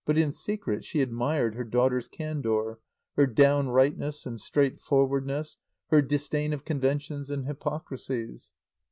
[0.03, 2.79] But in secret she admired her daughter's candour,
[3.17, 8.51] her downrightness and straightforwardness, her disdain of conventions and hypocrisies.